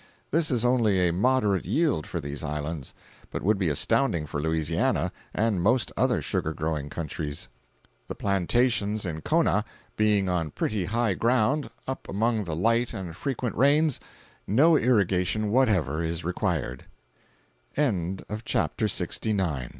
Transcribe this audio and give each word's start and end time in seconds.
This 0.31 0.49
is 0.49 0.65
only 0.65 1.07
a 1.07 1.13
moderate 1.13 1.65
yield 1.67 2.07
for 2.07 2.19
these 2.19 2.43
islands, 2.43 2.95
but 3.29 3.43
would 3.43 3.59
be 3.59 3.69
astounding 3.69 4.25
for 4.25 4.41
Louisiana 4.41 5.11
and 5.31 5.61
most 5.61 5.91
other 5.95 6.23
sugar 6.23 6.55
growing 6.55 6.89
countries. 6.89 7.49
The 8.07 8.15
plantations 8.15 9.05
in 9.05 9.21
Kona 9.21 9.63
being 9.97 10.27
on 10.27 10.49
pretty 10.49 10.85
high 10.85 11.13
ground—up 11.13 12.09
among 12.09 12.45
the 12.45 12.55
light 12.55 12.93
and 12.93 13.15
frequent 13.15 13.55
rains—no 13.55 14.75
irrigation 14.75 15.51
whatever 15.51 16.01
is 16.01 16.23
require 16.23 16.79